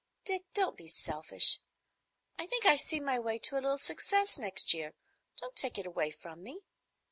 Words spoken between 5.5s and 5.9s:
take it